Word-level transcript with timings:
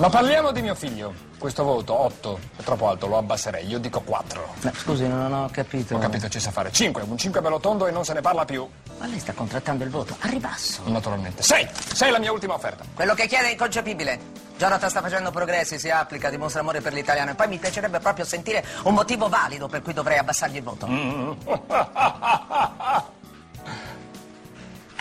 Ma 0.00 0.08
parliamo 0.08 0.50
di 0.50 0.62
mio 0.62 0.74
figlio. 0.74 1.12
Questo 1.36 1.62
voto, 1.62 1.92
8, 1.92 2.40
è 2.56 2.62
troppo 2.62 2.88
alto, 2.88 3.06
lo 3.06 3.18
abbasserei. 3.18 3.66
Io 3.66 3.78
dico 3.78 4.00
4. 4.00 4.54
No, 4.62 4.72
scusi, 4.74 5.06
non 5.06 5.30
ho 5.30 5.50
capito. 5.52 5.94
Ho 5.94 5.98
capito, 5.98 6.26
ci 6.30 6.40
sa 6.40 6.50
fare 6.50 6.72
5, 6.72 7.02
un 7.02 7.18
5 7.18 7.42
bello 7.42 7.60
tondo 7.60 7.86
e 7.86 7.90
non 7.90 8.02
se 8.02 8.14
ne 8.14 8.22
parla 8.22 8.46
più. 8.46 8.66
Ma 8.98 9.06
lei 9.06 9.18
sta 9.18 9.34
contrattando 9.34 9.84
il 9.84 9.90
voto 9.90 10.16
a 10.20 10.28
ribasso. 10.28 10.80
Naturalmente. 10.86 11.42
6! 11.42 11.68
6 11.92 12.08
è 12.08 12.10
la 12.10 12.18
mia 12.18 12.32
ultima 12.32 12.54
offerta. 12.54 12.82
Quello 12.94 13.12
che 13.12 13.26
chiede 13.26 13.48
è 13.48 13.50
inconcepibile. 13.50 14.18
Jonathan 14.56 14.88
sta 14.88 15.02
facendo 15.02 15.30
progressi, 15.30 15.78
si 15.78 15.90
applica, 15.90 16.30
dimostra 16.30 16.62
amore 16.62 16.80
per 16.80 16.94
l'italiano 16.94 17.32
e 17.32 17.34
poi 17.34 17.48
mi 17.48 17.58
piacerebbe 17.58 17.98
proprio 17.98 18.24
sentire 18.24 18.64
un 18.84 18.94
motivo 18.94 19.28
valido 19.28 19.68
per 19.68 19.82
cui 19.82 19.92
dovrei 19.92 20.16
abbassargli 20.16 20.56
il 20.56 20.62
voto. 20.62 20.86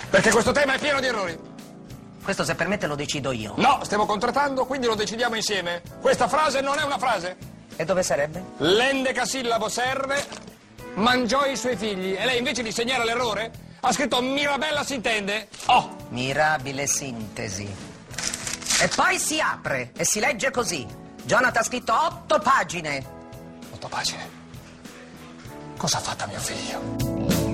Perché 0.10 0.32
questo 0.32 0.52
tema 0.52 0.74
è 0.74 0.80
pieno 0.80 1.00
di 1.00 1.06
errori. 1.06 1.49
Questo 2.30 2.46
se 2.46 2.54
permette 2.54 2.86
lo 2.86 2.94
decido 2.94 3.32
io. 3.32 3.56
No, 3.58 3.80
stiamo 3.84 4.06
contrattando, 4.06 4.68
quindi 4.68 4.86
lo 4.86 4.94
decidiamo 4.94 5.34
insieme. 5.34 5.82
Questa 6.00 6.28
frase 6.28 6.62
non 6.62 6.78
è 6.78 6.84
una 6.84 7.00
frase. 7.00 7.36
E 7.76 7.84
dove 7.86 8.04
sarebbe? 8.04 8.44
L'endecasillabo 8.58 9.68
serve, 9.68 10.24
mangiò 10.94 11.48
i 11.48 11.58
suoi 11.58 11.76
figli 11.76 12.14
e 12.14 12.24
lei 12.26 12.38
invece 12.38 12.62
di 12.62 12.72
segnare 12.72 13.04
l'errore 13.04 13.52
ha 13.80 13.92
scritto 13.92 14.22
Mirabella 14.22 14.84
si 14.84 14.94
intende. 14.94 15.48
Oh! 15.66 15.96
Mirabile 16.10 16.86
sintesi. 16.86 17.68
E 18.80 18.88
poi 18.96 19.18
si 19.18 19.40
apre 19.40 19.92
e 19.98 20.06
si 20.06 20.20
legge 20.20 20.52
così. 20.52 20.86
Jonathan 21.24 21.64
ha 21.64 21.66
scritto 21.66 21.94
otto 21.94 22.38
pagine. 22.38 23.04
Otto 23.72 23.88
pagine. 23.88 24.30
Cosa 25.78 25.98
ha 25.98 26.02
fatto 26.02 26.28
mio 26.28 26.40
figlio? 26.40 27.49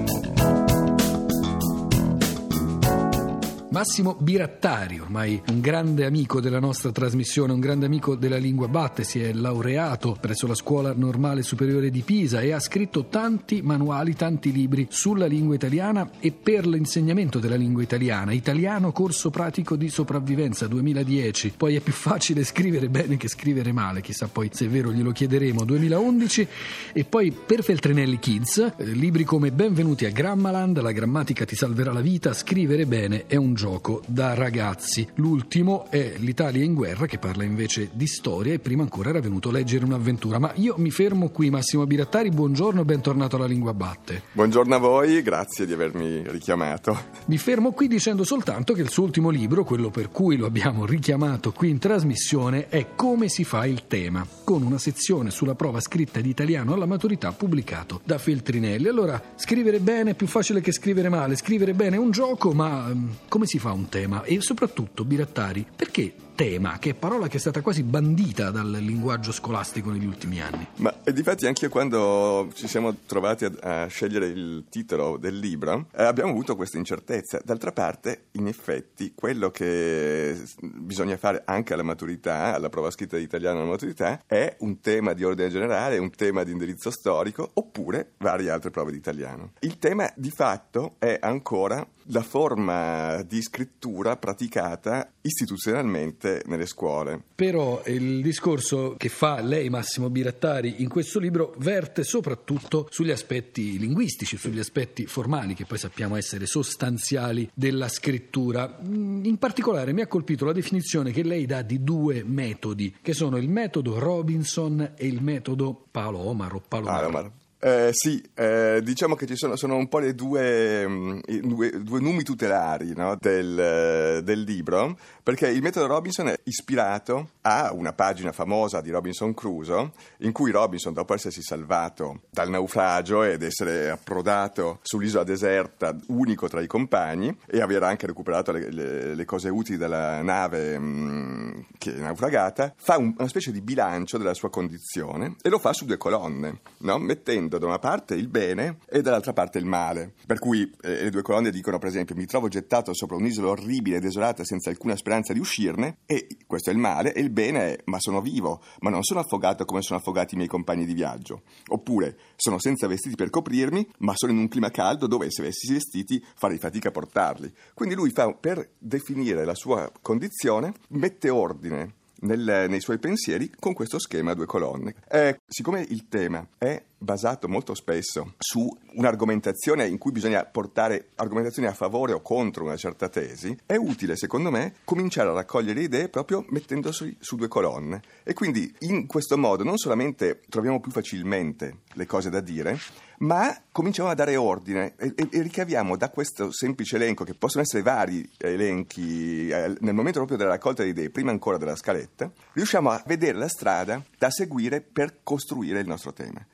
Massimo 3.76 4.16
Birattari, 4.18 5.00
ormai 5.00 5.42
un 5.50 5.60
grande 5.60 6.06
amico 6.06 6.40
della 6.40 6.62
nostra 6.62 6.94
trasmissione, 6.94 7.52
un 7.52 7.60
grande 7.60 7.86
amico 7.86 8.16
della 8.16 8.38
lingua 8.38 8.70
batte, 8.70 9.04
si 9.04 9.20
è 9.22 9.34
laureato 9.34 10.16
presso 10.18 10.48
la 10.48 10.56
Scuola 10.56 10.94
Normale 10.96 11.44
Superiore 11.44 11.90
di 11.90 12.00
Pisa 12.00 12.40
e 12.40 12.54
ha 12.54 12.60
scritto 12.62 13.08
tanti 13.08 13.62
manuali, 13.62 14.16
tanti 14.16 14.54
libri 14.54 14.88
sulla 14.90 15.26
lingua 15.26 15.56
italiana 15.56 16.10
e 16.22 16.32
per 16.32 16.66
l'insegnamento 16.66 17.38
della 17.38 17.58
lingua 17.58 17.84
italiana. 17.84 18.32
Italiano 18.32 18.94
corso 18.94 19.30
pratico 19.30 19.76
di 19.76 19.90
sopravvivenza 19.90 20.68
2010. 20.68 21.56
Poi 21.58 21.76
è 21.76 21.82
più 21.82 21.92
facile 21.92 22.46
scrivere 22.46 22.88
bene 22.88 23.18
che 23.18 23.28
scrivere 23.28 23.74
male, 23.74 24.00
chissà 24.00 24.30
poi 24.30 24.50
se 24.54 24.68
è 24.68 24.70
vero 24.70 24.94
glielo 24.94 25.12
chiederemo 25.12 25.66
2011 25.66 26.48
e 26.94 27.04
poi 27.04 27.34
per 27.34 27.62
Feltrinelli 27.62 28.20
Kids, 28.20 28.58
eh, 28.78 28.86
libri 28.86 29.26
come 29.26 29.52
Benvenuti 29.52 30.06
a 30.06 30.12
Grammaland, 30.12 30.80
La 30.80 30.94
grammatica 30.94 31.44
ti 31.44 31.58
salverà 31.58 31.92
la 31.92 32.00
vita, 32.00 32.32
scrivere 32.32 32.86
bene 32.86 33.26
è 33.28 33.36
un 33.36 33.54
gioco 33.54 33.65
gioco 33.66 34.04
da 34.06 34.36
ragazzi. 34.36 35.08
L'ultimo 35.16 35.88
è 35.90 36.14
L'Italia 36.18 36.64
in 36.64 36.76
guerra, 36.76 37.08
che 37.08 37.18
parla 37.18 37.44
invece 37.44 37.90
di 37.94 38.06
storia 38.06 38.54
e 38.54 38.60
prima 38.60 38.84
ancora 38.84 39.10
era 39.10 39.20
venuto 39.20 39.50
a 39.50 39.54
leggere 39.54 39.86
un'avventura. 39.86 40.38
Ma 40.38 40.52
io 40.58 40.76
mi 40.78 40.92
fermo 40.92 41.30
qui, 41.30 41.50
Massimo 41.50 41.84
Birattari, 41.88 42.30
buongiorno 42.30 42.82
e 42.82 42.86
bentornato 42.86 43.38
alla 43.38 43.48
Lingua 43.48 43.74
Batte. 43.74 44.22
Buongiorno 44.34 44.76
a 44.76 44.78
voi, 44.78 45.24
grazie 45.24 45.66
di 45.66 45.74
avermi 45.74 46.22
richiamato. 46.28 46.96
Mi 47.26 47.40
fermo 47.40 47.72
qui 47.72 47.88
dicendo 47.88 48.24
soltanto 48.24 48.74
che 48.74 48.82
il 48.82 48.90
suo 48.90 49.02
ultimo 49.02 49.32
libro, 49.32 49.64
quello 49.64 49.90
per 49.90 50.12
cui 50.12 50.38
lo 50.38 50.46
abbiamo 50.46 50.86
richiamato 50.86 51.52
qui 51.52 51.72
in 51.72 51.80
trasmissione, 51.80 52.70
è 52.70 52.90
Come 52.96 53.30
si 53.30 53.44
fa 53.44 53.66
il 53.66 53.88
tema, 53.88 54.28
con 54.44 54.62
una 54.62 54.78
sezione 54.78 55.32
sulla 55.32 55.56
prova 55.56 55.80
scritta 55.80 56.22
di 56.22 56.30
italiano 56.30 56.74
alla 56.74 56.86
maturità 56.86 57.32
pubblicato 57.32 58.00
da 58.04 58.20
Feltrinelli. 58.20 58.88
Allora, 58.88 59.20
scrivere 59.36 59.80
bene 59.80 60.12
è 60.12 60.14
più 60.14 60.28
facile 60.28 60.62
che 60.62 60.72
scrivere 60.72 61.10
male, 61.10 61.36
scrivere 61.36 61.74
bene 61.74 61.96
è 61.96 62.00
un 62.00 62.12
gioco, 62.12 62.54
ma 62.54 62.94
mm, 62.94 63.08
come 63.28 63.48
si 63.48 63.54
si 63.56 63.60
fa 63.60 63.72
un 63.72 63.88
tema 63.88 64.24
e 64.24 64.42
soprattutto 64.42 65.06
Birattari, 65.06 65.66
perché 65.74 66.14
tema, 66.36 66.78
che 66.78 66.92
è 66.92 66.94
parola 66.94 67.28
che 67.28 67.38
è 67.38 67.40
stata 67.40 67.62
quasi 67.62 67.82
bandita 67.84 68.52
dal 68.52 68.70
linguaggio 68.70 69.32
scolastico 69.32 69.90
negli 69.90 70.06
ultimi 70.06 70.42
anni. 70.42 70.68
Ma 70.78 70.94
e 71.04 71.14
difatti 71.14 71.48
anche 71.48 71.70
quando 71.70 72.50
ci 72.54 72.68
siamo 72.68 72.96
trovati 73.06 73.46
a, 73.46 73.84
a 73.84 73.88
scegliere 73.88 74.28
il 74.28 74.66
titolo 74.70 75.18
del 75.18 75.38
libro, 75.38 75.88
eh, 75.96 76.04
abbiamo 76.04 76.32
avuto 76.32 76.56
questa 76.56 76.78
incertezza. 76.78 77.40
D'altra 77.44 77.72
parte, 77.72 78.26
in 78.32 78.48
effetti, 78.48 79.14
quello 79.16 79.50
che 79.50 80.36
bisogna 80.62 81.16
fare 81.18 81.44
anche 81.46 81.74
alla 81.74 81.84
maturità, 81.84 82.54
alla 82.54 82.70
prova 82.70 82.92
scritta 82.92 83.18
di 83.18 83.24
italiano 83.24 83.60
alla 83.60 83.70
maturità, 83.70 84.22
è 84.26 84.56
un 84.60 84.80
tema 84.82 85.14
di 85.14 85.24
ordine 85.24 85.50
generale, 85.50 85.98
un 85.98 86.10
tema 86.10 86.44
di 86.44 86.52
indirizzo 86.52 86.92
storico, 86.92 87.50
oppure 87.54 88.14
varie 88.18 88.50
altre 88.50 88.72
prove 88.72 88.92
di 88.92 88.98
italiano. 88.98 89.54
Il 89.60 89.78
tema 89.78 90.12
di 90.16 90.32
fatto 90.32 90.96
è 91.00 91.18
ancora 91.22 91.88
la 92.10 92.22
forma 92.22 93.22
di 93.24 93.42
scrittura 93.42 94.16
praticata 94.18 95.12
istituzionalmente 95.22 96.25
nelle 96.46 96.66
scuole. 96.66 97.22
Però 97.36 97.82
il 97.86 98.22
discorso 98.22 98.96
che 98.98 99.10
fa 99.10 99.42
lei, 99.42 99.70
Massimo 99.70 100.10
Birattari, 100.10 100.82
in 100.82 100.90
questo 100.90 101.20
libro 101.20 101.54
verte 101.58 102.04
soprattutto 102.04 102.88
sugli 102.90 103.12
aspetti 103.12 103.78
linguistici, 103.78 104.38
sugli 104.38 104.60
aspetti 104.60 105.06
formali, 105.06 105.54
che 105.54 105.66
poi 105.66 105.78
sappiamo 105.78 106.16
essere 106.16 106.46
sostanziali 106.46 107.50
della 107.54 107.88
scrittura. 107.88 108.80
Mm, 108.84 109.26
in 109.26 109.38
particolare 109.38 109.94
mi 109.94 110.02
ha 110.02 110.08
colpito 110.08 110.46
la 110.46 110.54
definizione 110.54 111.12
che 111.12 111.24
lei 111.24 111.46
dà 111.46 111.62
di 111.62 111.84
due 111.84 112.24
metodi, 112.24 112.96
che 113.02 113.14
sono 113.14 113.38
il 113.38 113.50
metodo 113.50 114.00
Robinson 114.00 114.94
e 114.96 115.08
il 115.08 115.22
metodo 115.22 115.86
Palomar 115.92 116.54
o 116.56 116.62
Palomar. 116.68 117.00
Palomar. 117.00 117.32
Eh, 117.58 117.90
sì, 117.94 118.24
eh, 118.36 118.82
diciamo 118.84 119.16
che 119.16 119.26
ci 119.26 119.36
sono, 119.36 119.56
sono, 119.56 119.76
un 119.76 119.88
po' 119.88 120.00
le 120.00 120.14
due, 120.14 120.88
mm, 120.88 121.20
due, 121.42 121.84
due 121.84 122.00
numi 122.00 122.22
tutelari 122.22 122.94
no, 122.94 123.18
del, 123.20 124.22
del, 124.24 124.42
libro, 124.42 124.96
perché 125.24 125.48
il 125.48 125.64
metodo 125.64 125.88
Robinson 125.88 126.28
è 126.28 126.40
ispirato 126.44 127.30
a 127.42 127.72
una 127.74 127.94
pagina 127.94 128.32
famosa 128.32 128.82
di 128.82 128.92
Robinson 128.92 129.34
Crusoe, 129.34 129.90
in 130.20 130.32
cui 130.32 130.52
Robinson, 130.52 130.94
dopo 130.94 131.16
essersi 131.16 131.42
salvato 131.42 132.22
dal 132.30 132.50
naufragio 132.50 133.24
ed 133.24 133.42
essere 133.42 133.90
approdato 133.90 134.80
sull'isola 134.84 135.24
deserta, 135.24 135.98
unico 136.08 136.48
tra 136.48 136.62
i 136.62 136.68
compagni, 136.68 137.36
e 137.48 137.62
aver 137.62 137.82
anche 137.82 138.06
recuperato 138.06 138.52
le, 138.52 138.70
le, 138.70 139.16
le 139.16 139.26
cose 139.26 139.50
utili 139.50 139.78
dalla 139.78 140.22
nave 140.22 140.78
mh, 140.78 140.84
mm, 140.86 141.60
che 141.80 141.96
è 141.96 142.00
naufragata, 142.00 142.74
fa 142.76 142.98
un, 142.98 143.16
una 143.18 143.28
specie 143.28 143.52
di 143.52 143.62
bilancio 143.62 144.20
della 144.20 144.34
sua 144.34 144.50
condizione 144.52 145.36
e 145.42 145.50
lo 145.50 145.58
fa 145.58 145.74
su 145.74 145.86
due 145.86 145.98
colonne, 145.98 146.60
no? 146.80 147.00
mettendo 147.00 147.55
da 147.58 147.66
una 147.66 147.80
parte 147.80 148.16
il 148.16 148.28
bene 148.28 148.78
e 148.88 149.02
dall'altra 149.02 149.34
parte 149.34 149.58
il 149.58 149.66
male. 149.66 150.14
Per 150.26 150.40
cui 150.40 150.70
eh, 150.82 151.04
le 151.04 151.10
due 151.10 151.22
colonne 151.22 151.52
dicono, 151.52 151.78
per 151.78 151.90
esempio, 151.90 152.16
mi 152.16 152.26
trovo 152.26 152.48
gettato 152.48 152.94
sopra 152.94 153.16
un'isola 153.16 153.50
orribile 153.50 153.98
e 153.98 154.00
desolata 154.00 154.44
senza 154.44 154.70
alcuna 154.70 154.96
speranza 154.96 155.34
di 155.34 155.40
uscirne, 155.40 155.98
e 156.06 156.28
questo 156.46 156.70
è 156.70 156.74
il 156.74 156.80
male, 156.80 157.14
e 157.14 157.22
il 157.22 157.30
bene 157.30 157.74
è, 157.74 157.78
ma 157.86 158.00
sono 158.00 158.22
vivo, 158.22 158.62
ma 158.80 158.90
non 158.90 159.04
sono 159.04 159.20
affogato 159.20 159.66
come 159.66 159.82
sono 159.82 160.00
affogati 160.00 160.34
i 160.34 160.38
miei 160.38 160.50
compagni 160.50 160.86
di 160.86 160.94
viaggio. 160.94 161.44
Oppure, 161.68 162.18
sono 162.36 162.60
senza 162.60 162.88
vestiti 162.88 163.16
per 163.16 163.30
coprirmi, 163.30 163.88
ma 164.00 164.14
sono 164.16 164.32
in 164.32 164.38
un 164.38 164.48
clima 164.48 164.72
caldo 164.72 165.08
dove 165.08 165.32
se 165.32 165.42
avessi 165.42 165.72
vestiti 165.72 166.24
farei 166.36 166.58
fatica 166.58 166.90
a 166.90 166.92
portarli. 166.92 167.54
Quindi 167.74 167.96
lui 167.96 168.12
fa, 168.12 168.34
per 168.34 168.72
definire 168.78 169.46
la 169.46 169.56
sua 169.56 169.92
condizione, 170.02 170.74
mette 170.90 171.30
ordine 171.30 172.04
nel, 172.22 172.66
nei 172.70 172.80
suoi 172.80 173.00
pensieri 173.00 173.52
con 173.60 173.74
questo 173.74 174.00
schema 174.00 174.32
a 174.32 174.36
due 174.36 174.46
colonne. 174.46 174.96
Eh, 175.10 175.42
siccome 175.48 175.82
il 175.82 176.08
tema 176.08 176.48
è 176.58 176.82
basato 176.98 177.48
molto 177.48 177.76
spesso 177.76 178.34
su 178.40 178.68
un'argomentazione 178.96 179.86
in 179.86 179.98
cui 179.98 180.12
bisogna 180.12 180.44
portare 180.46 181.10
argomentazioni 181.16 181.68
a 181.68 181.74
favore 181.74 182.14
o 182.14 182.22
contro 182.22 182.64
una 182.64 182.78
certa 182.78 183.10
tesi, 183.10 183.56
è 183.66 183.76
utile 183.76 184.16
secondo 184.16 184.50
me 184.50 184.76
cominciare 184.84 185.30
a 185.30 185.34
raccogliere 185.34 185.82
idee 185.82 186.10
proprio 186.10 186.46
mettendosi 186.50 187.16
su 187.20 187.36
due 187.36 187.48
colonne. 187.48 188.02
E 188.24 188.34
quindi 188.34 188.74
in 188.80 189.06
questo 189.06 189.38
modo 189.38 189.64
non 189.64 189.78
solamente 189.78 190.42
troviamo 190.50 190.80
più 190.80 190.92
facilmente 190.92 191.82
le 191.94 192.06
cose 192.06 192.30
da 192.30 192.42
dire, 192.42 192.78
ma 193.20 193.56
cominciamo 193.72 194.10
a 194.10 194.14
dare 194.14 194.36
ordine 194.36 194.94
e, 194.98 195.14
e, 195.16 195.28
e 195.32 195.42
ricaviamo 195.42 195.96
da 195.96 196.10
questo 196.10 196.52
semplice 196.52 196.96
elenco, 196.96 197.24
che 197.24 197.34
possono 197.34 197.64
essere 197.64 197.84
vari 197.84 198.30
elenchi, 198.38 199.50
eh, 199.50 199.76
nel 199.80 199.94
momento 199.94 200.20
proprio 200.20 200.38
della 200.38 200.52
raccolta 200.52 200.84
di 200.84 200.90
idee, 200.90 201.10
prima 201.10 201.32
ancora 201.32 201.58
della 201.58 201.76
scaletta, 201.76 202.32
riusciamo 202.54 202.90
a 202.90 203.04
vedere 203.06 203.38
la 203.38 203.48
strada 203.48 204.04
da 204.18 204.30
seguire 204.30 204.82
per 204.82 205.20
costruire 205.24 205.80
il 205.80 205.88
nostro 205.88 206.14
tema. 206.14 206.46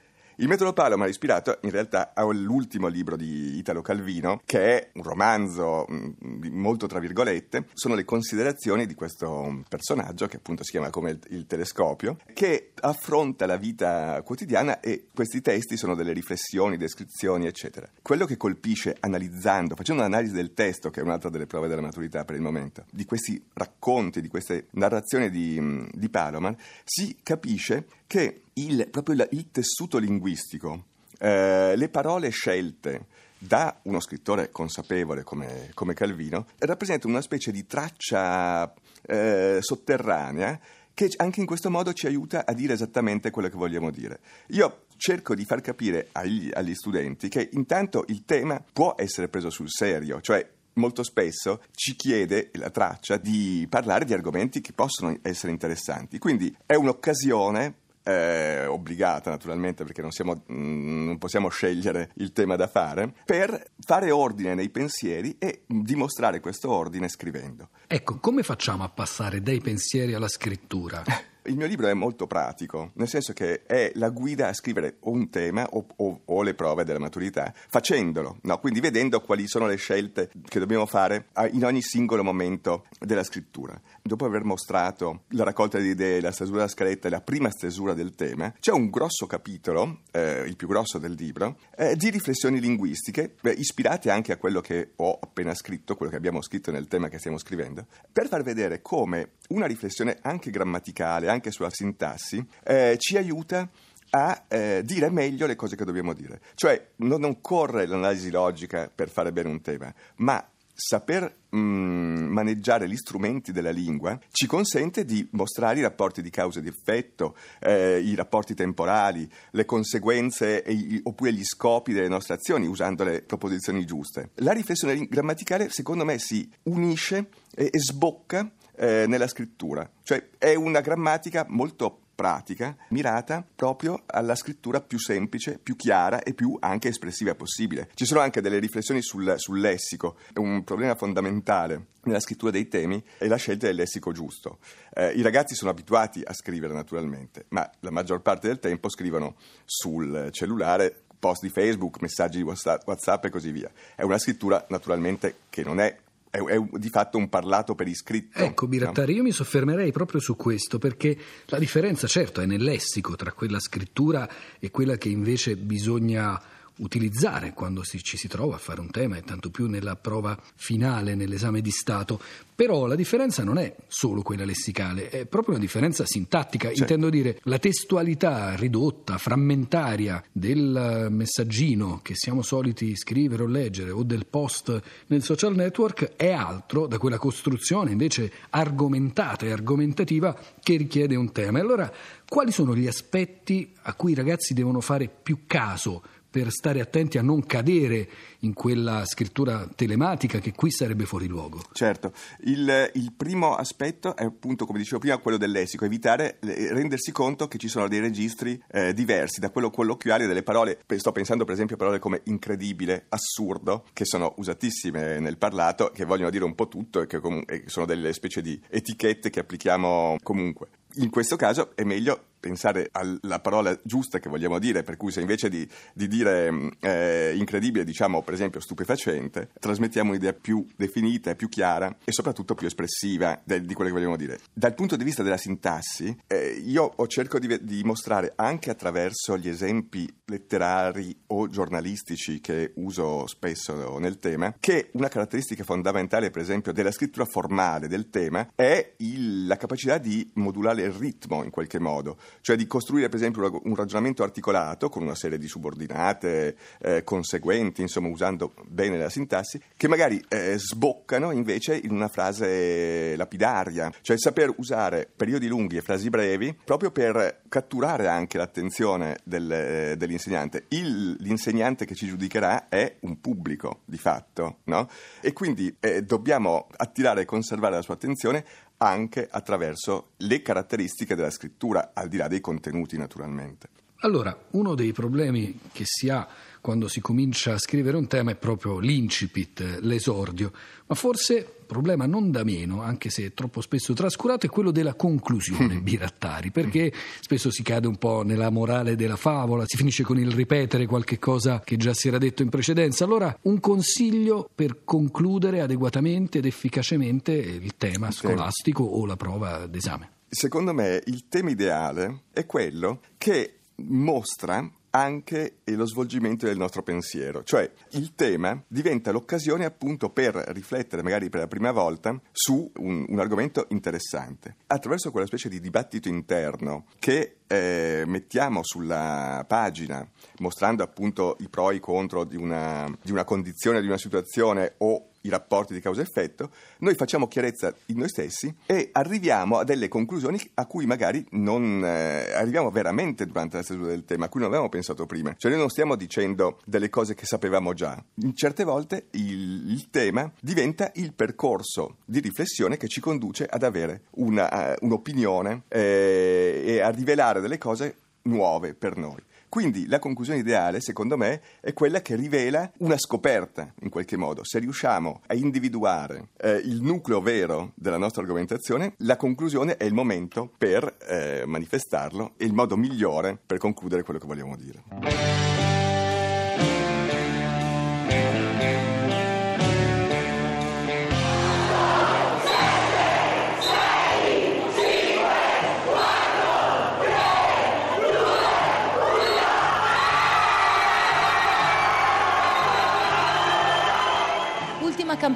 Il 0.41 0.47
metodo 0.47 0.73
Palomar 0.73 1.05
è 1.05 1.11
ispirato 1.11 1.59
in 1.61 1.69
realtà 1.69 2.13
all'ultimo 2.15 2.87
libro 2.87 3.15
di 3.15 3.57
Italo 3.57 3.83
Calvino, 3.83 4.41
che 4.43 4.75
è 4.75 4.89
un 4.93 5.03
romanzo 5.03 5.85
mm, 5.87 6.47
molto 6.49 6.87
tra 6.87 6.97
virgolette, 6.97 7.67
sono 7.75 7.93
le 7.93 8.03
considerazioni 8.05 8.87
di 8.87 8.95
questo 8.95 9.61
personaggio, 9.69 10.25
che 10.25 10.37
appunto 10.37 10.63
si 10.63 10.71
chiama 10.71 10.89
come 10.89 11.11
il, 11.11 11.19
il 11.29 11.45
telescopio, 11.45 12.17
che 12.33 12.71
affronta 12.81 13.45
la 13.45 13.57
vita 13.57 14.19
quotidiana 14.23 14.79
e 14.79 15.09
questi 15.13 15.41
testi 15.41 15.77
sono 15.77 15.93
delle 15.93 16.11
riflessioni, 16.11 16.75
descrizioni, 16.75 17.45
eccetera. 17.45 17.87
Quello 18.01 18.25
che 18.25 18.35
colpisce 18.35 18.97
analizzando, 18.99 19.75
facendo 19.75 20.01
un'analisi 20.01 20.33
del 20.33 20.55
testo, 20.55 20.89
che 20.89 21.01
è 21.01 21.03
un'altra 21.03 21.29
delle 21.29 21.45
prove 21.45 21.67
della 21.67 21.81
maturità 21.81 22.25
per 22.25 22.33
il 22.33 22.41
momento, 22.41 22.85
di 22.89 23.05
questi 23.05 23.39
racconti, 23.53 24.21
di 24.21 24.27
queste 24.27 24.69
narrazioni 24.71 25.29
di, 25.29 25.87
di 25.91 26.09
Palomar, 26.09 26.55
si 26.83 27.17
capisce 27.21 27.85
che 28.07 28.41
il, 28.65 28.87
proprio 28.89 29.15
il, 29.15 29.27
il 29.31 29.51
tessuto 29.51 29.97
linguistico, 29.97 30.85
eh, 31.19 31.75
le 31.75 31.89
parole 31.89 32.29
scelte 32.29 33.05
da 33.37 33.79
uno 33.83 33.99
scrittore 33.99 34.51
consapevole 34.51 35.23
come, 35.23 35.71
come 35.73 35.93
Calvino 35.93 36.45
rappresentano 36.59 37.13
una 37.13 37.23
specie 37.23 37.51
di 37.51 37.65
traccia 37.65 38.71
eh, 39.07 39.57
sotterranea 39.61 40.59
che 40.93 41.09
anche 41.17 41.39
in 41.39 41.45
questo 41.45 41.71
modo 41.71 41.93
ci 41.93 42.05
aiuta 42.05 42.45
a 42.45 42.53
dire 42.53 42.73
esattamente 42.73 43.31
quello 43.31 43.49
che 43.49 43.55
vogliamo 43.55 43.89
dire. 43.89 44.19
Io 44.49 44.85
cerco 44.97 45.33
di 45.33 45.45
far 45.45 45.61
capire 45.61 46.09
agli, 46.11 46.51
agli 46.53 46.75
studenti 46.75 47.29
che 47.29 47.49
intanto 47.53 48.03
il 48.09 48.25
tema 48.25 48.63
può 48.71 48.93
essere 48.97 49.27
preso 49.27 49.49
sul 49.49 49.69
serio, 49.69 50.21
cioè 50.21 50.47
molto 50.73 51.03
spesso 51.03 51.63
ci 51.73 51.95
chiede 51.95 52.51
la 52.53 52.69
traccia 52.69 53.17
di 53.17 53.65
parlare 53.69 54.05
di 54.05 54.13
argomenti 54.13 54.61
che 54.61 54.73
possono 54.73 55.17
essere 55.23 55.51
interessanti. 55.51 56.19
Quindi 56.19 56.55
è 56.65 56.75
un'occasione 56.75 57.73
eh, 58.03 58.65
obbligata 58.65 59.29
naturalmente 59.29 59.83
perché 59.83 60.01
non, 60.01 60.11
siamo, 60.11 60.43
mm, 60.51 61.05
non, 61.05 61.17
possiamo 61.17 61.49
scegliere 61.49 62.11
il 62.15 62.31
tema 62.31 62.55
da 62.55 62.67
fare, 62.67 63.13
per 63.25 63.71
fare 63.79 64.11
ordine 64.11 64.53
nei 64.55 64.69
pensieri 64.69 65.35
e 65.37 65.63
dimostrare 65.67 66.39
questo 66.39 66.71
ordine 66.71 67.07
scrivendo. 67.07 67.69
Ecco, 67.87 68.19
come 68.19 68.43
facciamo 68.43 68.83
a 68.83 68.89
passare 68.89 69.41
dai 69.41 69.59
pensieri 69.59 70.13
alla 70.13 70.29
scrittura? 70.29 71.03
Il 71.45 71.57
mio 71.57 71.65
libro 71.65 71.87
è 71.87 71.93
molto 71.93 72.27
pratico, 72.27 72.91
nel 72.93 73.07
senso 73.07 73.33
che 73.33 73.63
è 73.65 73.91
la 73.95 74.09
guida 74.09 74.47
a 74.47 74.53
scrivere 74.53 74.97
un 75.01 75.29
tema 75.31 75.67
o, 75.71 75.85
o, 75.95 76.21
o 76.23 76.43
le 76.43 76.53
prove 76.53 76.83
della 76.83 76.99
maturità, 76.99 77.51
facendolo, 77.67 78.37
no? 78.43 78.59
quindi 78.59 78.79
vedendo 78.79 79.21
quali 79.21 79.47
sono 79.47 79.65
le 79.65 79.75
scelte 79.75 80.29
che 80.47 80.59
dobbiamo 80.59 80.85
fare 80.85 81.29
in 81.53 81.65
ogni 81.65 81.81
singolo 81.81 82.23
momento 82.23 82.85
della 82.99 83.23
scrittura. 83.23 83.79
Dopo 84.03 84.25
aver 84.25 84.43
mostrato 84.43 85.23
la 85.29 85.43
raccolta 85.43 85.79
di 85.79 85.89
idee, 85.89 86.21
la 86.21 86.31
stesura 86.31 86.57
della 86.57 86.69
scaletta 86.69 87.07
e 87.07 87.11
la 87.11 87.21
prima 87.21 87.49
stesura 87.49 87.95
del 87.95 88.13
tema, 88.13 88.53
c'è 88.59 88.71
un 88.71 88.91
grosso 88.91 89.25
capitolo, 89.25 90.01
eh, 90.11 90.43
il 90.45 90.55
più 90.55 90.67
grosso 90.67 90.99
del 90.99 91.13
libro, 91.13 91.57
eh, 91.75 91.95
di 91.95 92.11
riflessioni 92.11 92.59
linguistiche, 92.59 93.33
eh, 93.41 93.49
ispirate 93.49 94.11
anche 94.11 94.31
a 94.31 94.37
quello 94.37 94.61
che 94.61 94.91
ho 94.97 95.17
appena 95.19 95.55
scritto, 95.55 95.95
quello 95.95 96.11
che 96.11 96.17
abbiamo 96.17 96.43
scritto 96.43 96.69
nel 96.69 96.87
tema 96.87 97.09
che 97.09 97.17
stiamo 97.17 97.39
scrivendo, 97.39 97.87
per 98.11 98.27
far 98.27 98.43
vedere 98.43 98.83
come 98.83 99.31
una 99.49 99.65
riflessione 99.65 100.19
anche 100.21 100.51
grammaticale, 100.51 101.29
anche 101.31 101.51
sulla 101.51 101.69
sintassi, 101.71 102.45
eh, 102.63 102.95
ci 102.99 103.17
aiuta 103.17 103.69
a 104.11 104.43
eh, 104.47 104.81
dire 104.83 105.09
meglio 105.09 105.45
le 105.45 105.55
cose 105.55 105.75
che 105.75 105.85
dobbiamo 105.85 106.13
dire. 106.13 106.41
Cioè 106.55 106.89
non 106.97 107.23
occorre 107.23 107.85
l'analisi 107.85 108.29
logica 108.29 108.91
per 108.93 109.09
fare 109.09 109.31
bene 109.31 109.49
un 109.49 109.61
tema, 109.61 109.93
ma 110.17 110.45
saper 110.73 111.35
mm, 111.55 112.31
maneggiare 112.31 112.89
gli 112.89 112.95
strumenti 112.95 113.51
della 113.51 113.69
lingua 113.69 114.19
ci 114.31 114.47
consente 114.47 115.05
di 115.05 115.27
mostrare 115.31 115.79
i 115.79 115.83
rapporti 115.83 116.21
di 116.21 116.29
causa 116.29 116.59
e 116.59 116.63
di 116.63 116.69
effetto, 116.69 117.35
eh, 117.59 117.99
i 117.99 118.15
rapporti 118.15 118.55
temporali, 118.55 119.29
le 119.51 119.65
conseguenze 119.65 120.63
i, 120.67 120.99
oppure 121.03 121.33
gli 121.33 121.43
scopi 121.43 121.93
delle 121.93 122.07
nostre 122.07 122.33
azioni 122.33 122.65
usando 122.67 123.03
le 123.03 123.21
proposizioni 123.21 123.85
giuste. 123.85 124.31
La 124.35 124.53
riflessione 124.53 125.05
grammaticale 125.07 125.69
secondo 125.69 126.03
me 126.03 126.17
si 126.17 126.49
unisce 126.63 127.29
e, 127.53 127.69
e 127.71 127.79
sbocca 127.79 128.49
eh, 128.75 129.05
nella 129.07 129.27
scrittura, 129.27 129.89
cioè 130.03 130.29
è 130.37 130.55
una 130.55 130.81
grammatica 130.81 131.45
molto 131.47 131.99
pratica 132.21 132.75
mirata 132.89 133.43
proprio 133.55 134.03
alla 134.05 134.35
scrittura 134.35 134.79
più 134.79 134.99
semplice, 134.99 135.57
più 135.57 135.75
chiara 135.75 136.21
e 136.21 136.35
più 136.35 136.55
anche 136.59 136.89
espressiva 136.89 137.33
possibile. 137.33 137.89
Ci 137.95 138.05
sono 138.05 138.19
anche 138.19 138.41
delle 138.41 138.59
riflessioni 138.59 139.01
sul, 139.01 139.33
sul 139.37 139.59
lessico. 139.59 140.17
Un 140.35 140.63
problema 140.63 140.93
fondamentale 140.93 141.87
nella 142.03 142.19
scrittura 142.19 142.51
dei 142.51 142.67
temi 142.67 143.03
è 143.17 143.25
la 143.25 143.37
scelta 143.37 143.65
del 143.65 143.75
lessico 143.75 144.11
giusto. 144.11 144.59
Eh, 144.93 145.13
I 145.13 145.23
ragazzi 145.23 145.55
sono 145.55 145.71
abituati 145.71 146.21
a 146.23 146.33
scrivere 146.33 146.73
naturalmente, 146.73 147.45
ma 147.49 147.67
la 147.79 147.89
maggior 147.89 148.21
parte 148.21 148.47
del 148.47 148.59
tempo 148.59 148.87
scrivono 148.89 149.35
sul 149.65 150.29
cellulare 150.31 150.95
post 151.17 151.41
di 151.41 151.49
Facebook, 151.49 152.01
messaggi 152.01 152.37
di 152.37 152.43
WhatsApp 152.43 153.25
e 153.25 153.29
così 153.31 153.51
via. 153.51 153.71
È 153.95 154.03
una 154.03 154.19
scrittura 154.19 154.63
naturalmente 154.69 155.37
che 155.49 155.63
non 155.63 155.79
è 155.79 155.95
è, 156.31 156.39
è, 156.39 156.63
di 156.73 156.89
fatto 156.89 157.17
un 157.17 157.29
parlato 157.29 157.75
per 157.75 157.87
iscritto. 157.87 158.39
Ecco, 158.39 158.67
Birattari, 158.67 159.11
no? 159.11 159.17
io 159.17 159.23
mi 159.23 159.31
soffermerei 159.31 159.91
proprio 159.91 160.19
su 160.19 160.35
questo, 160.35 160.79
perché 160.79 161.15
la 161.45 161.59
differenza, 161.59 162.07
certo, 162.07 162.41
è 162.41 162.45
nel 162.45 162.63
lessico 162.63 163.15
tra 163.15 163.33
quella 163.33 163.59
scrittura 163.59 164.27
e 164.57 164.71
quella 164.71 164.97
che 164.97 165.09
invece 165.09 165.57
bisogna 165.57 166.41
utilizzare 166.81 167.53
quando 167.53 167.83
si, 167.83 168.03
ci 168.03 168.17
si 168.17 168.27
trova 168.27 168.55
a 168.55 168.59
fare 168.59 168.81
un 168.81 168.91
tema 168.91 169.17
e 169.17 169.23
tanto 169.23 169.49
più 169.49 169.67
nella 169.67 169.95
prova 169.95 170.37
finale, 170.55 171.15
nell'esame 171.15 171.61
di 171.61 171.71
Stato. 171.71 172.19
Però 172.53 172.85
la 172.85 172.95
differenza 172.95 173.43
non 173.43 173.57
è 173.57 173.75
solo 173.87 174.21
quella 174.21 174.45
lessicale, 174.45 175.09
è 175.09 175.25
proprio 175.25 175.55
una 175.55 175.63
differenza 175.63 176.05
sintattica. 176.05 176.67
Certo. 176.67 176.81
Intendo 176.81 177.09
dire 177.09 177.39
la 177.43 177.57
testualità 177.57 178.55
ridotta, 178.55 179.17
frammentaria 179.17 180.23
del 180.31 181.07
messaggino 181.09 182.01
che 182.03 182.13
siamo 182.15 182.43
soliti 182.43 182.95
scrivere 182.95 183.43
o 183.43 183.47
leggere 183.47 183.89
o 183.89 184.03
del 184.03 184.27
post 184.27 184.79
nel 185.07 185.23
social 185.23 185.55
network 185.55 186.15
è 186.15 186.31
altro 186.31 186.85
da 186.85 186.99
quella 186.99 187.17
costruzione 187.17 187.91
invece 187.91 188.31
argomentata 188.51 189.45
e 189.45 189.51
argomentativa 189.51 190.37
che 190.61 190.77
richiede 190.77 191.15
un 191.15 191.31
tema. 191.31 191.57
E 191.57 191.61
allora 191.61 191.91
quali 192.27 192.51
sono 192.51 192.75
gli 192.75 192.87
aspetti 192.87 193.73
a 193.83 193.93
cui 193.93 194.11
i 194.11 194.15
ragazzi 194.15 194.53
devono 194.53 194.81
fare 194.81 195.09
più 195.09 195.45
caso 195.47 196.03
per 196.31 196.49
stare 196.49 196.79
attenti 196.79 197.17
a 197.17 197.21
non 197.21 197.45
cadere 197.45 198.07
in 198.39 198.53
quella 198.53 199.03
scrittura 199.05 199.69
telematica 199.75 200.39
che 200.39 200.53
qui 200.53 200.71
sarebbe 200.71 201.05
fuori 201.05 201.27
luogo. 201.27 201.61
Certo, 201.73 202.13
il, 202.45 202.89
il 202.93 203.11
primo 203.11 203.55
aspetto 203.55 204.15
è 204.15 204.23
appunto, 204.23 204.65
come 204.65 204.79
dicevo 204.79 204.99
prima, 204.99 205.17
quello 205.17 205.37
del 205.37 205.51
lessico, 205.51 205.83
evitare, 205.83 206.39
eh, 206.39 206.73
rendersi 206.73 207.11
conto 207.11 207.49
che 207.49 207.57
ci 207.57 207.67
sono 207.67 207.89
dei 207.89 207.99
registri 207.99 208.61
eh, 208.71 208.93
diversi 208.93 209.41
da 209.41 209.49
quello 209.49 209.69
colloquiale 209.69 210.25
delle 210.25 210.41
parole, 210.41 210.79
sto 210.95 211.11
pensando 211.11 211.43
per 211.43 211.53
esempio 211.53 211.75
a 211.75 211.79
parole 211.79 211.99
come 211.99 212.21
incredibile, 212.25 213.07
assurdo, 213.09 213.85
che 213.91 214.05
sono 214.05 214.33
usatissime 214.37 215.19
nel 215.19 215.37
parlato, 215.37 215.91
che 215.93 216.05
vogliono 216.05 216.29
dire 216.29 216.45
un 216.45 216.55
po' 216.55 216.69
tutto 216.69 217.01
e 217.01 217.07
che 217.07 217.19
comunque 217.19 217.63
sono 217.65 217.85
delle 217.85 218.13
specie 218.13 218.41
di 218.41 218.59
etichette 218.69 219.29
che 219.29 219.41
applichiamo 219.41 220.15
comunque. 220.23 220.69
In 220.95 221.09
questo 221.09 221.35
caso 221.35 221.71
è 221.75 221.83
meglio 221.83 222.30
pensare 222.41 222.89
alla 222.91 223.39
parola 223.39 223.79
giusta 223.83 224.19
che 224.19 224.27
vogliamo 224.27 224.59
dire, 224.59 224.83
per 224.83 224.97
cui 224.97 225.11
se 225.11 225.21
invece 225.21 225.47
di, 225.47 225.65
di 225.93 226.07
dire 226.07 226.51
mm, 226.51 226.67
eh, 226.81 227.33
incredibile 227.37 227.85
diciamo 227.85 228.21
per 228.23 228.33
esempio 228.33 228.59
stupefacente, 228.59 229.51
trasmettiamo 229.57 230.09
un'idea 230.09 230.33
più 230.33 230.65
definita, 230.75 231.35
più 231.35 231.47
chiara 231.47 231.95
e 232.03 232.11
soprattutto 232.11 232.55
più 232.55 232.67
espressiva 232.67 233.39
de, 233.43 233.61
di 233.61 233.73
quello 233.73 233.91
che 233.91 233.95
vogliamo 233.95 234.17
dire. 234.17 234.39
Dal 234.51 234.73
punto 234.73 234.97
di 234.97 235.03
vista 235.05 235.23
della 235.23 235.37
sintassi, 235.37 236.13
eh, 236.27 236.61
io 236.65 236.93
cerco 237.07 237.39
di, 237.39 237.63
di 237.63 237.83
mostrare 237.83 238.33
anche 238.35 238.69
attraverso 238.71 239.37
gli 239.37 239.47
esempi 239.47 240.11
letterari 240.25 241.15
o 241.27 241.47
giornalistici 241.47 242.41
che 242.41 242.71
uso 242.75 243.27
spesso 243.27 243.99
nel 243.99 244.17
tema, 244.17 244.55
che 244.59 244.89
una 244.93 245.09
caratteristica 245.09 245.63
fondamentale 245.63 246.31
per 246.31 246.41
esempio 246.41 246.71
della 246.71 246.91
scrittura 246.91 247.25
formale 247.25 247.87
del 247.87 248.09
tema 248.09 248.49
è 248.55 248.93
il, 248.97 249.45
la 249.45 249.57
capacità 249.57 249.97
di 249.97 250.27
modulare 250.35 250.83
il 250.83 250.91
ritmo 250.91 251.43
in 251.43 251.51
qualche 251.51 251.79
modo 251.79 252.17
cioè 252.41 252.55
di 252.55 252.67
costruire 252.67 253.09
per 253.09 253.17
esempio 253.17 253.61
un 253.63 253.75
ragionamento 253.75 254.23
articolato 254.23 254.89
con 254.89 255.03
una 255.03 255.15
serie 255.15 255.37
di 255.37 255.47
subordinate 255.47 256.55
eh, 256.79 257.03
conseguenti, 257.03 257.81
insomma 257.81 258.07
usando 258.07 258.53
bene 258.67 258.97
la 258.97 259.09
sintassi, 259.09 259.61
che 259.75 259.87
magari 259.87 260.23
eh, 260.27 260.57
sboccano 260.57 261.31
invece 261.31 261.75
in 261.75 261.91
una 261.91 262.07
frase 262.07 263.15
lapidaria, 263.15 263.91
cioè 264.01 264.17
saper 264.17 264.53
usare 264.57 265.09
periodi 265.13 265.47
lunghi 265.47 265.77
e 265.77 265.81
frasi 265.81 266.09
brevi 266.09 266.55
proprio 266.63 266.91
per 266.91 267.41
catturare 267.49 268.07
anche 268.07 268.37
l'attenzione 268.37 269.17
del, 269.23 269.51
eh, 269.51 269.95
dell'insegnante. 269.97 270.65
Il, 270.69 271.17
l'insegnante 271.19 271.85
che 271.85 271.95
ci 271.95 272.07
giudicherà 272.07 272.69
è 272.69 272.95
un 273.01 273.19
pubblico 273.19 273.81
di 273.85 273.97
fatto, 273.97 274.59
no? 274.65 274.89
E 275.19 275.33
quindi 275.33 275.75
eh, 275.79 276.03
dobbiamo 276.03 276.67
attirare 276.77 277.21
e 277.21 277.25
conservare 277.25 277.75
la 277.75 277.81
sua 277.81 277.95
attenzione 277.95 278.45
anche 278.81 279.27
attraverso 279.29 280.11
le 280.17 280.41
caratteristiche 280.41 281.13
della 281.13 281.29
scrittura, 281.29 281.91
al 281.93 282.07
di 282.07 282.17
là 282.17 282.27
dei 282.27 282.41
contenuti 282.41 282.97
naturalmente. 282.97 283.80
Allora, 284.03 284.35
uno 284.51 284.73
dei 284.73 284.93
problemi 284.93 285.59
che 285.71 285.83
si 285.85 286.09
ha 286.09 286.27
quando 286.59 286.87
si 286.87 287.01
comincia 287.01 287.53
a 287.53 287.57
scrivere 287.57 287.97
un 287.97 288.07
tema 288.07 288.31
è 288.31 288.35
proprio 288.35 288.79
l'incipit, 288.79 289.79
l'esordio, 289.81 290.51
ma 290.87 290.95
forse 290.95 291.61
problema 291.65 292.05
non 292.05 292.31
da 292.31 292.43
meno, 292.43 292.81
anche 292.81 293.09
se 293.09 293.33
troppo 293.33 293.61
spesso 293.61 293.93
trascurato, 293.93 294.45
è 294.45 294.49
quello 294.49 294.71
della 294.71 294.93
conclusione 294.95 295.77
Birattari, 295.81 296.51
perché 296.51 296.91
spesso 297.19 297.49
si 297.49 297.63
cade 297.63 297.87
un 297.87 297.97
po' 297.97 298.23
nella 298.23 298.49
morale 298.49 298.95
della 298.95 299.15
favola, 299.15 299.63
si 299.65 299.77
finisce 299.77 300.03
con 300.03 300.19
il 300.19 300.31
ripetere 300.31 300.85
qualche 300.85 301.17
cosa 301.17 301.61
che 301.61 301.77
già 301.77 301.93
si 301.93 302.07
era 302.07 302.17
detto 302.17 302.41
in 302.41 302.49
precedenza. 302.49 303.05
Allora, 303.05 303.35
un 303.43 303.59
consiglio 303.59 304.49
per 304.53 304.83
concludere 304.83 305.61
adeguatamente 305.61 306.39
ed 306.39 306.45
efficacemente 306.45 307.33
il 307.33 307.75
tema 307.77 308.11
scolastico 308.11 308.83
o 308.83 309.05
la 309.05 309.15
prova 309.15 309.67
d'esame. 309.67 310.09
Secondo 310.27 310.73
me 310.73 311.01
il 311.05 311.27
tema 311.27 311.49
ideale 311.49 312.23
è 312.31 312.45
quello 312.45 313.01
che 313.17 313.60
mostra 313.87 314.69
anche 314.91 315.57
lo 315.65 315.85
svolgimento 315.85 316.45
del 316.45 316.57
nostro 316.57 316.83
pensiero. 316.83 317.43
Cioè 317.43 317.69
il 317.91 318.13
tema 318.15 318.61
diventa 318.67 319.11
l'occasione 319.11 319.65
appunto 319.65 320.09
per 320.09 320.35
riflettere 320.35 321.01
magari 321.01 321.29
per 321.29 321.41
la 321.41 321.47
prima 321.47 321.71
volta 321.71 322.19
su 322.31 322.69
un, 322.77 323.05
un 323.07 323.19
argomento 323.19 323.67
interessante. 323.69 324.55
Attraverso 324.67 325.11
quella 325.11 325.27
specie 325.27 325.49
di 325.49 325.59
dibattito 325.59 326.09
interno 326.09 326.85
che 326.99 327.37
eh, 327.47 328.03
mettiamo 328.05 328.61
sulla 328.63 329.43
pagina 329.47 330.07
mostrando 330.39 330.83
appunto 330.83 331.37
i 331.39 331.49
pro 331.49 331.71
e 331.71 331.75
i 331.75 331.79
contro 331.79 332.23
di 332.23 332.35
una, 332.35 332.85
di 333.01 333.11
una 333.11 333.23
condizione, 333.23 333.81
di 333.81 333.87
una 333.87 333.97
situazione 333.97 334.73
o 334.77 335.10
i 335.21 335.29
rapporti 335.29 335.73
di 335.73 335.79
causa-effetto, 335.79 336.51
noi 336.79 336.95
facciamo 336.95 337.27
chiarezza 337.27 337.73
in 337.87 337.97
noi 337.97 338.09
stessi 338.09 338.53
e 338.65 338.89
arriviamo 338.91 339.57
a 339.57 339.63
delle 339.63 339.87
conclusioni 339.87 340.39
a 340.55 340.65
cui 340.65 340.85
magari 340.85 341.25
non 341.31 341.83
eh, 341.83 342.33
arriviamo 342.33 342.71
veramente 342.71 343.25
durante 343.25 343.57
la 343.57 343.63
stesura 343.63 343.87
del 343.87 344.05
tema, 344.05 344.25
a 344.25 344.29
cui 344.29 344.39
non 344.39 344.49
avevamo 344.49 344.69
pensato 344.69 345.05
prima. 345.05 345.33
Cioè 345.37 345.51
noi 345.51 345.59
non 345.59 345.69
stiamo 345.69 345.95
dicendo 345.95 346.59
delle 346.65 346.89
cose 346.89 347.13
che 347.15 347.25
sapevamo 347.25 347.73
già. 347.73 348.03
In 348.15 348.35
certe 348.35 348.63
volte 348.63 349.07
il, 349.11 349.71
il 349.71 349.89
tema 349.89 350.31
diventa 350.39 350.91
il 350.95 351.13
percorso 351.13 351.97
di 352.05 352.19
riflessione 352.19 352.77
che 352.77 352.87
ci 352.87 352.99
conduce 352.99 353.45
ad 353.45 353.63
avere 353.63 354.03
una, 354.11 354.73
uh, 354.73 354.85
un'opinione 354.85 355.63
eh, 355.67 356.63
e 356.65 356.81
a 356.81 356.89
rivelare 356.89 357.41
delle 357.41 357.57
cose 357.57 357.95
nuove 358.23 358.73
per 358.73 358.97
noi. 358.97 359.19
Quindi 359.51 359.85
la 359.87 359.99
conclusione 359.99 360.39
ideale, 360.39 360.79
secondo 360.79 361.17
me, 361.17 361.41
è 361.59 361.73
quella 361.73 362.01
che 362.01 362.15
rivela 362.15 362.71
una 362.77 362.97
scoperta, 362.97 363.73
in 363.81 363.89
qualche 363.89 364.15
modo. 364.15 364.45
Se 364.45 364.59
riusciamo 364.59 365.23
a 365.27 365.33
individuare 365.33 366.29
eh, 366.37 366.53
il 366.63 366.81
nucleo 366.81 367.19
vero 367.19 367.73
della 367.75 367.97
nostra 367.97 368.21
argomentazione, 368.21 368.93
la 368.99 369.17
conclusione 369.17 369.75
è 369.75 369.83
il 369.83 369.93
momento 369.93 370.49
per 370.57 370.95
eh, 371.05 371.43
manifestarlo 371.45 372.35
e 372.37 372.45
il 372.45 372.53
modo 372.53 372.77
migliore 372.77 373.37
per 373.45 373.57
concludere 373.57 374.03
quello 374.03 374.21
che 374.21 374.25
vogliamo 374.25 374.55
dire. 374.55 375.50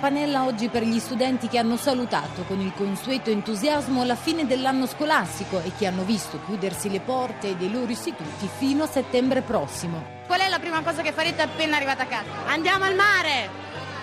Campanella 0.05 0.45
oggi 0.45 0.69
per 0.69 0.83
gli 0.83 0.99
studenti 0.99 1.47
che 1.47 1.57
hanno 1.57 1.77
salutato 1.77 2.43
con 2.43 2.59
il 2.59 2.71
consueto 2.75 3.31
entusiasmo 3.31 4.03
la 4.03 4.13
fine 4.13 4.45
dell'anno 4.45 4.85
scolastico 4.85 5.59
e 5.63 5.71
che 5.75 5.87
hanno 5.87 6.03
visto 6.03 6.39
chiudersi 6.45 6.91
le 6.91 6.99
porte 6.99 7.57
dei 7.57 7.71
loro 7.71 7.91
istituti 7.91 8.47
fino 8.59 8.83
a 8.83 8.87
settembre 8.87 9.41
prossimo. 9.41 10.05
Qual 10.27 10.39
è 10.39 10.47
la 10.47 10.59
prima 10.59 10.83
cosa 10.83 11.01
che 11.01 11.11
farete 11.11 11.41
appena 11.41 11.77
arrivata 11.77 12.03
a 12.03 12.05
casa? 12.05 12.29
Andiamo 12.45 12.83
al 12.83 12.93
mare! 12.93 13.49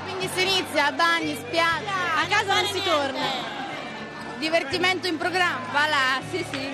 Quindi 0.04 0.28
si 0.34 0.42
inizia, 0.42 0.90
bagni, 0.90 1.36
spiaggia. 1.36 2.16
A 2.20 2.26
casa 2.26 2.54
non 2.54 2.66
si 2.72 2.82
torna. 2.82 3.20
Divertimento 4.40 5.06
in 5.06 5.16
programma? 5.18 5.70
Va 5.70 5.86
là, 5.86 6.20
sì 6.32 6.44
sì. 6.50 6.66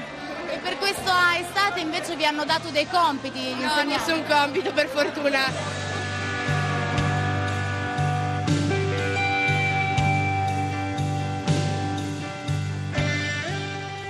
E 0.51 0.57
per 0.57 0.79
questa 0.79 1.39
estate 1.39 1.81
invece 1.81 2.17
vi 2.17 2.25
hanno 2.25 2.47
dato 2.47 2.71
dei 2.71 2.89
compiti? 2.89 3.51
No, 3.51 3.61
insegnanti? 3.61 3.89
nessun 3.89 4.25
compito 4.27 4.73
per 4.73 4.87
fortuna. 4.87 5.88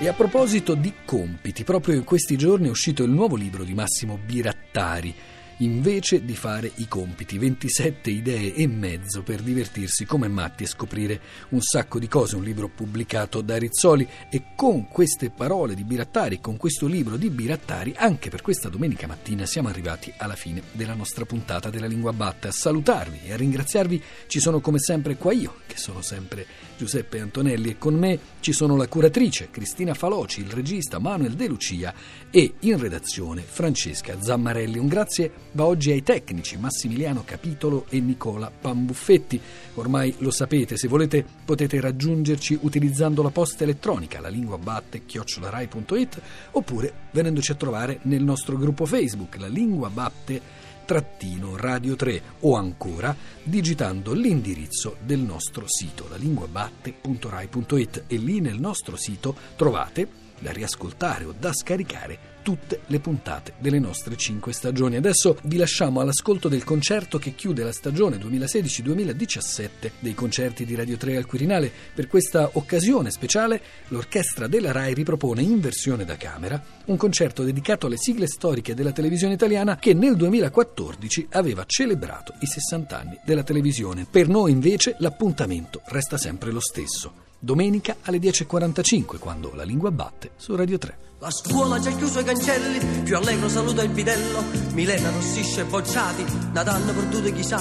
E 0.00 0.06
a 0.06 0.12
proposito 0.12 0.76
di 0.76 0.94
compiti, 1.04 1.64
proprio 1.64 1.96
in 1.96 2.04
questi 2.04 2.36
giorni 2.36 2.68
è 2.68 2.70
uscito 2.70 3.02
il 3.02 3.10
nuovo 3.10 3.34
libro 3.34 3.64
di 3.64 3.74
Massimo 3.74 4.16
Birattari, 4.16 5.12
invece 5.58 6.24
di 6.24 6.36
fare 6.36 6.70
i 6.76 6.86
compiti, 6.86 7.36
27 7.36 8.08
idee 8.08 8.54
e 8.54 8.68
mezzo 8.68 9.24
per 9.24 9.42
divertirsi 9.42 10.04
come 10.04 10.28
matti 10.28 10.62
e 10.62 10.68
scoprire 10.68 11.20
un 11.48 11.60
sacco 11.60 11.98
di 11.98 12.06
cose, 12.06 12.36
un 12.36 12.44
libro 12.44 12.68
pubblicato 12.68 13.40
da 13.40 13.56
Rizzoli 13.56 14.08
e 14.30 14.54
con 14.54 14.86
queste 14.86 15.30
parole 15.30 15.74
di 15.74 15.82
Birattari, 15.82 16.40
con 16.40 16.56
questo 16.56 16.86
libro 16.86 17.16
di 17.16 17.28
Birattari, 17.28 17.92
anche 17.96 18.30
per 18.30 18.40
questa 18.40 18.68
domenica 18.68 19.08
mattina 19.08 19.46
siamo 19.46 19.66
arrivati 19.66 20.14
alla 20.16 20.36
fine 20.36 20.62
della 20.70 20.94
nostra 20.94 21.24
puntata 21.24 21.70
della 21.70 21.88
Lingua 21.88 22.12
Batte. 22.12 22.46
A 22.46 22.52
salutarvi 22.52 23.22
e 23.24 23.32
a 23.32 23.36
ringraziarvi 23.36 24.00
ci 24.28 24.38
sono 24.38 24.60
come 24.60 24.78
sempre 24.78 25.16
qua 25.16 25.32
io, 25.32 25.62
che 25.68 25.76
sono 25.76 26.02
sempre 26.02 26.46
Giuseppe 26.76 27.20
Antonelli 27.20 27.70
e 27.70 27.78
con 27.78 27.94
me 27.94 28.18
ci 28.40 28.52
sono 28.52 28.74
la 28.74 28.88
curatrice 28.88 29.50
Cristina 29.50 29.94
Faloci, 29.94 30.40
il 30.40 30.50
regista 30.50 30.98
Manuel 30.98 31.34
De 31.34 31.46
Lucia 31.46 31.94
e 32.30 32.54
in 32.60 32.78
redazione 32.78 33.42
Francesca 33.42 34.20
Zammarelli. 34.20 34.78
Un 34.78 34.88
grazie 34.88 35.30
va 35.52 35.66
oggi 35.66 35.92
ai 35.92 36.02
tecnici 36.02 36.56
Massimiliano 36.56 37.22
Capitolo 37.24 37.84
e 37.90 38.00
Nicola 38.00 38.50
Pambuffetti. 38.50 39.40
Ormai 39.74 40.14
lo 40.18 40.30
sapete, 40.30 40.76
se 40.76 40.88
volete 40.88 41.24
potete 41.44 41.78
raggiungerci 41.80 42.58
utilizzando 42.62 43.22
la 43.22 43.30
posta 43.30 43.64
elettronica 43.64 44.20
la 44.20 44.28
lingua 44.28 44.56
batte 44.58 45.04
chiocciolarai.it 45.04 46.20
oppure 46.52 46.92
venendoci 47.10 47.52
a 47.52 47.56
trovare 47.56 48.00
nel 48.02 48.24
nostro 48.24 48.56
gruppo 48.56 48.86
Facebook 48.86 49.36
la 49.36 49.48
lingua 49.48 49.90
batte 49.90 50.66
Radio 50.88 51.96
3 51.96 52.22
o 52.40 52.56
ancora 52.56 53.14
digitando 53.42 54.14
l'indirizzo 54.14 54.96
del 55.04 55.18
nostro 55.18 55.64
sito 55.66 56.06
lalinguabatte.rai.it 56.08 58.04
e 58.06 58.16
lì 58.16 58.40
nel 58.40 58.58
nostro 58.58 58.96
sito 58.96 59.36
trovate 59.54 60.27
da 60.38 60.52
riascoltare 60.52 61.24
o 61.24 61.34
da 61.38 61.52
scaricare 61.52 62.36
tutte 62.48 62.80
le 62.86 62.98
puntate 62.98 63.52
delle 63.58 63.78
nostre 63.78 64.16
cinque 64.16 64.54
stagioni. 64.54 64.96
Adesso 64.96 65.36
vi 65.42 65.58
lasciamo 65.58 66.00
all'ascolto 66.00 66.48
del 66.48 66.64
concerto 66.64 67.18
che 67.18 67.34
chiude 67.34 67.62
la 67.62 67.72
stagione 67.72 68.16
2016-2017 68.16 69.90
dei 69.98 70.14
concerti 70.14 70.64
di 70.64 70.74
Radio 70.74 70.96
3 70.96 71.18
al 71.18 71.26
Quirinale. 71.26 71.70
Per 71.94 72.06
questa 72.06 72.48
occasione 72.54 73.10
speciale 73.10 73.60
l'orchestra 73.88 74.46
della 74.46 74.72
RAI 74.72 74.94
ripropone 74.94 75.42
in 75.42 75.60
versione 75.60 76.06
da 76.06 76.16
camera 76.16 76.62
un 76.86 76.96
concerto 76.96 77.42
dedicato 77.42 77.86
alle 77.86 77.98
sigle 77.98 78.26
storiche 78.26 78.74
della 78.74 78.92
televisione 78.92 79.34
italiana 79.34 79.76
che 79.76 79.92
nel 79.92 80.16
2014 80.16 81.28
aveva 81.32 81.64
celebrato 81.66 82.32
i 82.40 82.46
60 82.46 82.98
anni 82.98 83.20
della 83.26 83.42
televisione. 83.42 84.06
Per 84.10 84.26
noi 84.26 84.52
invece 84.52 84.96
l'appuntamento 85.00 85.82
resta 85.84 86.16
sempre 86.16 86.50
lo 86.50 86.60
stesso 86.60 87.26
domenica 87.38 87.96
alle 88.02 88.18
10.45 88.18 89.18
quando 89.18 89.52
la 89.54 89.62
lingua 89.62 89.90
batte 89.90 90.30
su 90.36 90.54
Radio 90.56 90.78
3. 90.78 91.06
La 91.20 91.30
scuola 91.30 91.80
già 91.80 91.90
chiuso 91.90 92.20
i 92.20 92.24
cancelli, 92.24 93.02
più 93.02 93.16
allegro 93.16 93.48
saluta 93.48 93.82
il 93.82 93.90
bidello, 93.90 94.40
Milena 94.72 95.10
rossisce 95.10 95.64
bocciati, 95.64 96.24
Natale 96.52 96.92
perduto 96.92 97.32
chissà. 97.32 97.60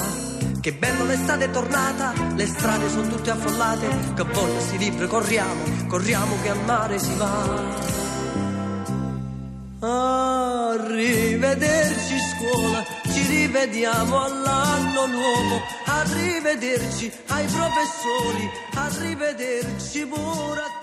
Che 0.61 0.73
bello 0.73 1.05
l'estate 1.05 1.45
è 1.45 1.49
tornata, 1.49 2.13
le 2.35 2.45
strade 2.45 2.87
sono 2.89 3.07
tutte 3.07 3.31
affollate, 3.31 4.13
che 4.13 4.23
voglia 4.23 4.59
sti 4.59 4.77
libri 4.77 5.07
corriamo, 5.07 5.87
corriamo 5.87 6.35
che 6.41 6.49
al 6.49 6.63
mare 6.65 6.99
si 6.99 7.15
va. 7.15 7.95
Arrivederci 10.69 12.15
scuola, 12.35 12.83
ci 13.17 13.27
rivediamo 13.27 14.23
all'anno 14.23 15.07
nuovo. 15.07 15.61
Arrivederci 15.85 17.11
ai 17.27 17.45
professori, 17.45 18.49
arrivederci 18.75 20.05
a 20.05 20.76